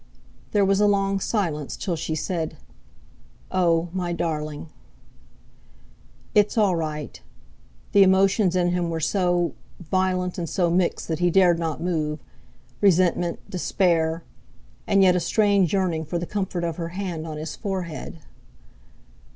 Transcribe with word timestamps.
There 0.51 0.65
was 0.65 0.81
a 0.81 0.87
long 0.87 1.19
silence, 1.19 1.77
till 1.77 1.95
she 1.95 2.15
said: 2.15 2.57
"Oh! 3.51 3.89
my 3.93 4.13
darling!" 4.13 4.71
"It's 6.33 6.57
all 6.57 6.75
right." 6.75 7.21
The 7.91 8.01
emotions 8.01 8.55
in 8.55 8.69
him 8.69 8.89
were 8.89 8.99
so, 8.99 9.53
violent 9.79 10.39
and 10.39 10.49
so 10.49 10.71
mixed 10.71 11.07
that 11.07 11.19
he 11.19 11.29
dared 11.29 11.59
not 11.59 11.81
move—resentment, 11.83 13.47
despair, 13.47 14.23
and 14.87 15.03
yet 15.03 15.15
a 15.15 15.19
strange 15.19 15.71
yearning 15.71 16.05
for 16.05 16.17
the 16.17 16.25
comfort 16.25 16.63
of 16.63 16.77
her 16.77 16.89
hand 16.97 17.27
on 17.27 17.37
his 17.37 17.55
forehead. 17.55 18.21